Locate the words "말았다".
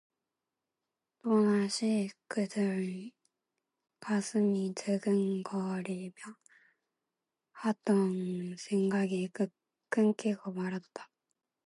10.53-11.07